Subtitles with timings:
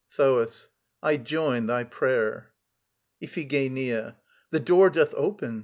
[0.17, 0.69] THOAS.
[1.03, 2.53] I join thy prayer.
[3.21, 4.15] IPHIGENIA.
[4.49, 5.59] The door doth open!